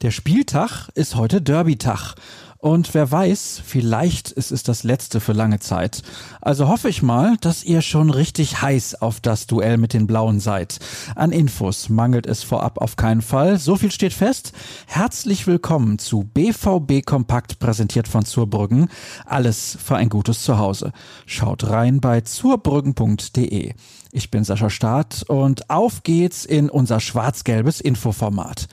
Der 0.00 0.12
Spieltag 0.12 0.90
ist 0.94 1.16
heute 1.16 1.42
Derby-Tag. 1.42 2.14
Und 2.58 2.94
wer 2.94 3.10
weiß, 3.10 3.60
vielleicht 3.64 4.30
ist 4.30 4.52
es 4.52 4.62
das 4.62 4.84
letzte 4.84 5.18
für 5.18 5.32
lange 5.32 5.58
Zeit. 5.58 6.02
Also 6.40 6.68
hoffe 6.68 6.88
ich 6.88 7.02
mal, 7.02 7.36
dass 7.40 7.64
ihr 7.64 7.82
schon 7.82 8.10
richtig 8.10 8.62
heiß 8.62 9.02
auf 9.02 9.18
das 9.18 9.48
Duell 9.48 9.76
mit 9.76 9.94
den 9.94 10.06
Blauen 10.06 10.38
seid. 10.38 10.78
An 11.16 11.32
Infos 11.32 11.88
mangelt 11.88 12.26
es 12.26 12.44
vorab 12.44 12.78
auf 12.78 12.94
keinen 12.94 13.22
Fall. 13.22 13.58
So 13.58 13.74
viel 13.74 13.90
steht 13.90 14.12
fest. 14.12 14.52
Herzlich 14.86 15.48
willkommen 15.48 15.98
zu 15.98 16.22
BVB 16.22 17.04
Kompakt, 17.04 17.58
präsentiert 17.58 18.06
von 18.06 18.24
Zurbrüggen. 18.24 18.90
Alles 19.26 19.76
für 19.84 19.96
ein 19.96 20.10
gutes 20.10 20.44
Zuhause. 20.44 20.92
Schaut 21.26 21.68
rein 21.68 22.00
bei 22.00 22.20
zurbrüggen.de. 22.20 23.74
Ich 24.12 24.30
bin 24.30 24.44
Sascha 24.44 24.70
Staat 24.70 25.24
und 25.26 25.70
auf 25.70 26.04
geht's 26.04 26.44
in 26.44 26.70
unser 26.70 27.00
schwarz-gelbes 27.00 27.80
Infoformat. 27.80 28.68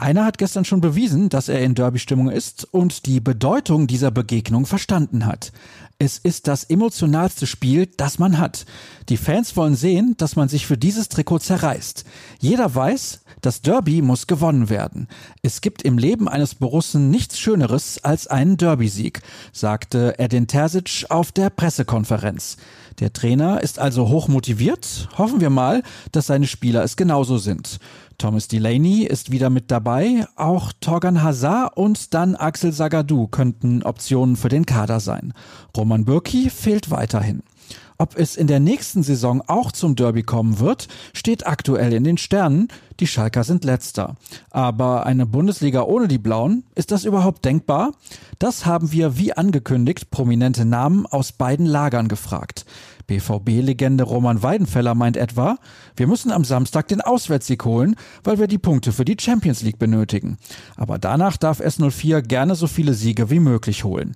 Einer 0.00 0.24
hat 0.24 0.38
gestern 0.38 0.64
schon 0.64 0.80
bewiesen, 0.80 1.28
dass 1.28 1.48
er 1.48 1.60
in 1.60 1.74
Derby-Stimmung 1.74 2.30
ist 2.30 2.72
und 2.72 3.06
die 3.06 3.18
Bedeutung 3.18 3.88
dieser 3.88 4.12
Begegnung 4.12 4.64
verstanden 4.64 5.26
hat. 5.26 5.50
Es 5.98 6.18
ist 6.18 6.46
das 6.46 6.62
emotionalste 6.62 7.48
Spiel, 7.48 7.86
das 7.96 8.20
man 8.20 8.38
hat. 8.38 8.64
Die 9.08 9.16
Fans 9.16 9.56
wollen 9.56 9.74
sehen, 9.74 10.14
dass 10.16 10.36
man 10.36 10.48
sich 10.48 10.68
für 10.68 10.78
dieses 10.78 11.08
Trikot 11.08 11.40
zerreißt. 11.40 12.04
Jeder 12.38 12.72
weiß, 12.72 13.22
das 13.40 13.60
Derby 13.60 14.00
muss 14.00 14.28
gewonnen 14.28 14.70
werden. 14.70 15.08
Es 15.42 15.60
gibt 15.60 15.82
im 15.82 15.98
Leben 15.98 16.28
eines 16.28 16.54
Borussen 16.54 17.10
nichts 17.10 17.40
Schöneres 17.40 18.04
als 18.04 18.28
einen 18.28 18.56
Derby-Sieg, 18.56 19.20
sagte 19.52 20.16
Edin 20.20 20.46
Terzic 20.46 21.06
auf 21.08 21.32
der 21.32 21.50
Pressekonferenz. 21.50 22.56
Der 23.00 23.12
Trainer 23.12 23.60
ist 23.62 23.80
also 23.80 24.08
hoch 24.08 24.28
motiviert. 24.28 25.08
Hoffen 25.18 25.40
wir 25.40 25.50
mal, 25.50 25.82
dass 26.12 26.26
seine 26.28 26.46
Spieler 26.46 26.84
es 26.84 26.96
genauso 26.96 27.38
sind. 27.38 27.80
Thomas 28.18 28.48
Delaney 28.48 29.04
ist 29.04 29.30
wieder 29.30 29.48
mit 29.48 29.70
dabei. 29.70 30.26
Auch 30.34 30.72
Torgan 30.80 31.22
Hazard 31.22 31.76
und 31.76 32.14
dann 32.14 32.34
Axel 32.34 32.72
Sagadou 32.72 33.28
könnten 33.28 33.84
Optionen 33.84 34.34
für 34.34 34.48
den 34.48 34.66
Kader 34.66 34.98
sein. 34.98 35.32
Roman 35.76 36.04
Bürki 36.04 36.50
fehlt 36.50 36.90
weiterhin. 36.90 37.44
Ob 38.00 38.16
es 38.16 38.36
in 38.36 38.46
der 38.46 38.60
nächsten 38.60 39.02
Saison 39.02 39.42
auch 39.48 39.72
zum 39.72 39.96
Derby 39.96 40.22
kommen 40.22 40.60
wird, 40.60 40.86
steht 41.12 41.48
aktuell 41.48 41.92
in 41.92 42.04
den 42.04 42.16
Sternen. 42.16 42.68
Die 43.00 43.08
Schalker 43.08 43.42
sind 43.42 43.64
letzter. 43.64 44.14
Aber 44.50 45.04
eine 45.04 45.26
Bundesliga 45.26 45.82
ohne 45.82 46.06
die 46.06 46.18
Blauen, 46.18 46.62
ist 46.76 46.92
das 46.92 47.04
überhaupt 47.04 47.44
denkbar? 47.44 47.90
Das 48.38 48.66
haben 48.66 48.92
wir 48.92 49.18
wie 49.18 49.32
angekündigt 49.32 50.12
prominente 50.12 50.64
Namen 50.64 51.06
aus 51.06 51.32
beiden 51.32 51.66
Lagern 51.66 52.06
gefragt. 52.06 52.66
BVB-Legende 53.08 54.04
Roman 54.04 54.44
Weidenfeller 54.44 54.94
meint 54.94 55.16
etwa, 55.16 55.56
wir 55.96 56.06
müssen 56.06 56.30
am 56.30 56.44
Samstag 56.44 56.86
den 56.86 57.00
Auswärtssieg 57.00 57.64
holen, 57.64 57.96
weil 58.22 58.38
wir 58.38 58.46
die 58.46 58.58
Punkte 58.58 58.92
für 58.92 59.04
die 59.04 59.16
Champions 59.18 59.62
League 59.62 59.80
benötigen. 59.80 60.38
Aber 60.76 60.98
danach 60.98 61.36
darf 61.36 61.60
S04 61.60 62.22
gerne 62.22 62.54
so 62.54 62.68
viele 62.68 62.94
Siege 62.94 63.28
wie 63.28 63.40
möglich 63.40 63.82
holen. 63.82 64.14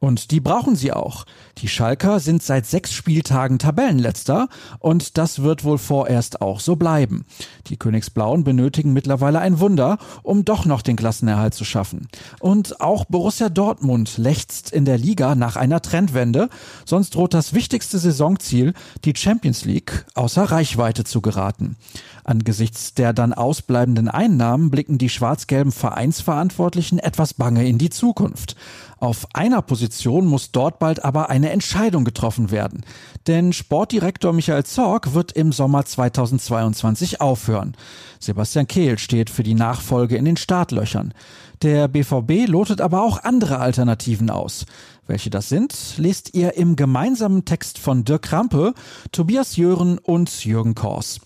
Und 0.00 0.30
die 0.30 0.40
brauchen 0.40 0.76
sie 0.76 0.92
auch. 0.92 1.24
Die 1.58 1.66
Schalker 1.66 2.20
sind 2.20 2.42
seit 2.42 2.66
sechs 2.66 2.92
Spieltagen 2.92 3.58
Tabellenletzter 3.58 4.48
und 4.78 5.18
das 5.18 5.42
wird 5.42 5.64
wohl 5.64 5.78
vorerst 5.78 6.40
auch 6.40 6.60
so 6.60 6.76
bleiben. 6.76 7.24
Die 7.66 7.76
Königsblauen 7.76 8.44
benötigen 8.44 8.92
mittlerweile 8.92 9.40
ein 9.40 9.58
Wunder, 9.58 9.98
um 10.22 10.44
doch 10.44 10.66
noch 10.66 10.82
den 10.82 10.94
Klassenerhalt 10.94 11.54
zu 11.54 11.64
schaffen. 11.64 12.06
Und 12.38 12.80
auch 12.80 13.06
Borussia 13.06 13.48
Dortmund 13.48 14.18
lechzt 14.18 14.70
in 14.70 14.84
der 14.84 14.98
Liga 14.98 15.34
nach 15.34 15.56
einer 15.56 15.82
Trendwende, 15.82 16.48
sonst 16.84 17.16
droht 17.16 17.34
das 17.34 17.52
wichtigste 17.52 17.98
Saisonziel, 17.98 18.74
die 19.04 19.14
Champions 19.16 19.64
League, 19.64 20.06
außer 20.14 20.44
Reichweite 20.44 21.02
zu 21.02 21.20
geraten. 21.20 21.76
Angesichts 22.22 22.94
der 22.94 23.12
dann 23.14 23.32
ausbleibenden 23.32 24.08
Einnahmen 24.08 24.70
blicken 24.70 24.98
die 24.98 25.08
schwarz-gelben 25.08 25.72
Vereinsverantwortlichen 25.72 26.98
etwas 26.98 27.34
bange 27.34 27.66
in 27.66 27.78
die 27.78 27.90
Zukunft. 27.90 28.54
Auf 28.98 29.28
einer 29.32 29.62
Position 29.62 29.87
muss 30.26 30.52
dort 30.52 30.78
bald 30.78 31.04
aber 31.04 31.30
eine 31.30 31.50
Entscheidung 31.50 32.04
getroffen 32.04 32.50
werden. 32.50 32.84
Denn 33.26 33.52
Sportdirektor 33.52 34.32
Michael 34.32 34.64
Zorg 34.64 35.14
wird 35.14 35.32
im 35.32 35.52
Sommer 35.52 35.84
2022 35.84 37.20
aufhören. 37.20 37.76
Sebastian 38.20 38.66
Kehl 38.66 38.98
steht 38.98 39.30
für 39.30 39.42
die 39.42 39.54
Nachfolge 39.54 40.16
in 40.16 40.24
den 40.24 40.36
Startlöchern. 40.36 41.14
Der 41.62 41.88
BVB 41.88 42.48
lotet 42.48 42.80
aber 42.80 43.02
auch 43.02 43.22
andere 43.24 43.58
Alternativen 43.58 44.30
aus. 44.30 44.66
Welche 45.06 45.30
das 45.30 45.48
sind, 45.48 45.94
lest 45.96 46.34
ihr 46.34 46.54
im 46.56 46.76
gemeinsamen 46.76 47.44
Text 47.44 47.78
von 47.78 48.04
Dirk 48.04 48.22
Krampe, 48.22 48.74
Tobias 49.10 49.56
Jören 49.56 49.98
und 49.98 50.44
Jürgen 50.44 50.74
Kors. 50.74 51.20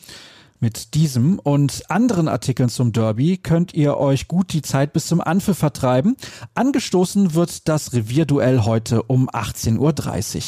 Mit 0.63 0.95
diesem 0.95 1.41
und 1.41 1.91
anderen 1.91 2.29
Artikeln 2.29 2.69
zum 2.69 2.93
Derby 2.93 3.37
könnt 3.37 3.75
ihr 3.75 3.97
euch 3.97 4.29
gut 4.29 4.53
die 4.53 4.63
Zeit 4.63 4.93
bis 4.93 5.09
zum 5.09 5.21
Anpfiff 5.21 5.59
vertreiben. 5.59 6.17
Angestoßen 6.55 7.35
wird 7.35 7.67
das 7.67 7.95
Revierduell 7.95 8.61
heute 8.61 9.03
um 9.03 9.29
18.30 9.29 9.79
Uhr. 9.81 10.43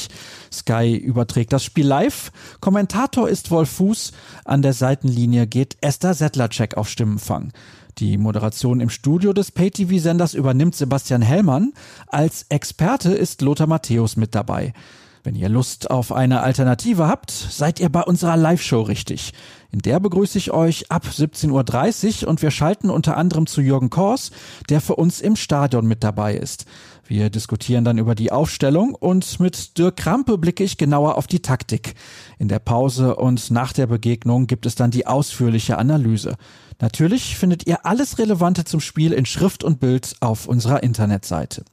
Sky 0.52 0.94
überträgt 0.94 1.52
das 1.52 1.64
Spiel 1.64 1.88
live. 1.88 2.30
Kommentator 2.60 3.28
ist 3.28 3.50
Wolf 3.50 3.70
Fuß. 3.70 4.12
An 4.44 4.62
der 4.62 4.72
Seitenlinie 4.72 5.48
geht 5.48 5.78
Esther 5.80 6.14
Settlercheck 6.14 6.76
auf 6.76 6.88
Stimmenfang. 6.88 7.52
Die 7.98 8.16
Moderation 8.16 8.78
im 8.78 8.90
Studio 8.90 9.32
des 9.32 9.50
Pay-TV-Senders 9.50 10.34
übernimmt 10.34 10.76
Sebastian 10.76 11.22
Hellmann. 11.22 11.72
Als 12.06 12.46
Experte 12.50 13.12
ist 13.12 13.42
Lothar 13.42 13.66
Matthäus 13.66 14.14
mit 14.14 14.36
dabei. 14.36 14.74
Wenn 15.24 15.36
ihr 15.36 15.48
Lust 15.48 15.90
auf 15.90 16.12
eine 16.12 16.42
Alternative 16.42 17.08
habt, 17.08 17.30
seid 17.30 17.80
ihr 17.80 17.88
bei 17.88 18.02
unserer 18.02 18.36
Live-Show 18.36 18.82
richtig. 18.82 19.32
In 19.72 19.78
der 19.78 19.98
begrüße 19.98 20.36
ich 20.36 20.50
euch 20.52 20.90
ab 20.90 21.06
17.30 21.10 22.24
Uhr 22.24 22.28
und 22.28 22.42
wir 22.42 22.50
schalten 22.50 22.90
unter 22.90 23.16
anderem 23.16 23.46
zu 23.46 23.62
Jürgen 23.62 23.88
Kors, 23.88 24.32
der 24.68 24.82
für 24.82 24.96
uns 24.96 25.22
im 25.22 25.34
Stadion 25.34 25.86
mit 25.86 26.04
dabei 26.04 26.34
ist. 26.34 26.66
Wir 27.06 27.30
diskutieren 27.30 27.86
dann 27.86 27.96
über 27.96 28.14
die 28.14 28.32
Aufstellung 28.32 28.94
und 28.94 29.40
mit 29.40 29.78
Dirk 29.78 29.96
Krampe 29.96 30.36
blicke 30.36 30.62
ich 30.62 30.76
genauer 30.76 31.16
auf 31.16 31.26
die 31.26 31.40
Taktik. 31.40 31.94
In 32.38 32.48
der 32.48 32.58
Pause 32.58 33.16
und 33.16 33.50
nach 33.50 33.72
der 33.72 33.86
Begegnung 33.86 34.46
gibt 34.46 34.66
es 34.66 34.74
dann 34.74 34.90
die 34.90 35.06
ausführliche 35.06 35.78
Analyse. 35.78 36.36
Natürlich 36.80 37.36
findet 37.36 37.66
ihr 37.66 37.86
alles 37.86 38.18
Relevante 38.18 38.64
zum 38.64 38.80
Spiel 38.80 39.12
in 39.12 39.26
Schrift 39.26 39.64
und 39.64 39.80
Bild 39.80 40.16
auf 40.20 40.46
unserer 40.46 40.82
Internetseite. 40.82 41.64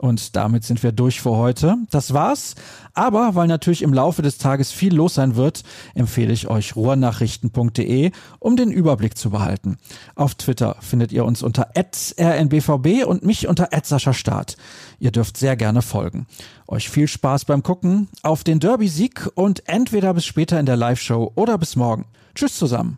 Und 0.00 0.34
damit 0.34 0.64
sind 0.64 0.82
wir 0.82 0.92
durch 0.92 1.20
für 1.20 1.36
heute. 1.36 1.76
Das 1.90 2.14
war's. 2.14 2.54
Aber 2.94 3.34
weil 3.34 3.48
natürlich 3.48 3.82
im 3.82 3.92
Laufe 3.92 4.22
des 4.22 4.38
Tages 4.38 4.72
viel 4.72 4.94
los 4.94 5.14
sein 5.14 5.36
wird, 5.36 5.62
empfehle 5.94 6.32
ich 6.32 6.48
euch 6.48 6.74
ruhrnachrichten.de, 6.74 8.10
um 8.38 8.56
den 8.56 8.70
Überblick 8.70 9.18
zu 9.18 9.28
behalten. 9.28 9.76
Auf 10.14 10.36
Twitter 10.36 10.76
findet 10.80 11.12
ihr 11.12 11.26
uns 11.26 11.42
unter 11.42 11.72
rnbvb 11.76 13.04
und 13.04 13.24
mich 13.24 13.46
unter 13.46 13.68
Start. 14.14 14.56
Ihr 14.98 15.10
dürft 15.10 15.36
sehr 15.36 15.56
gerne 15.56 15.82
folgen. 15.82 16.26
Euch 16.66 16.88
viel 16.88 17.06
Spaß 17.06 17.44
beim 17.44 17.62
Gucken, 17.62 18.08
auf 18.22 18.42
den 18.42 18.58
Derby-Sieg 18.58 19.28
und 19.34 19.68
entweder 19.68 20.14
bis 20.14 20.24
später 20.24 20.58
in 20.58 20.66
der 20.66 20.76
Live-Show 20.76 21.32
oder 21.34 21.58
bis 21.58 21.76
morgen. 21.76 22.06
Tschüss 22.34 22.56
zusammen. 22.56 22.96